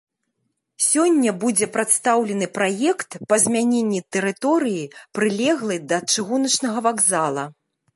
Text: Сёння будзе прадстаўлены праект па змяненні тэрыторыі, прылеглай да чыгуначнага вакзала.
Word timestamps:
Сёння 0.91 1.33
будзе 1.43 1.67
прадстаўлены 1.75 2.49
праект 2.57 3.09
па 3.33 3.41
змяненні 3.45 4.01
тэрыторыі, 4.17 4.85
прылеглай 5.19 5.79
да 5.95 6.05
чыгуначнага 6.17 6.79
вакзала. 6.93 7.51